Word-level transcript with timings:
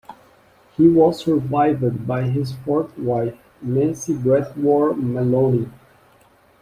He 0.77 0.87
was 0.87 1.19
survived 1.25 2.07
by 2.07 2.23
his 2.23 2.53
fourth 2.53 2.97
wife, 2.97 3.37
Nancy 3.61 4.15
Breetwor-Malone. 4.15 5.71